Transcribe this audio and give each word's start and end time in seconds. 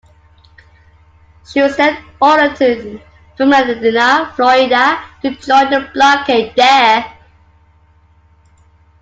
She 1.45 1.61
was 1.61 1.77
then 1.77 1.95
ordered 2.19 2.55
to 2.55 2.99
Fernandina, 3.37 4.33
Florida, 4.35 4.99
to 5.21 5.29
join 5.35 5.69
the 5.69 5.91
blockade 5.93 6.53
there. 6.55 7.05